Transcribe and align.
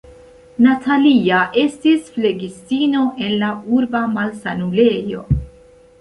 Natalia 0.65 1.41
estis 1.65 2.09
flegistino 2.15 3.03
en 3.27 3.39
la 3.45 3.53
urba 3.79 4.05
malsanulejo. 4.19 5.27